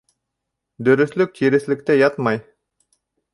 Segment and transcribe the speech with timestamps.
[0.87, 2.41] Дөрөҫлөк тиреҫлектә ятмай.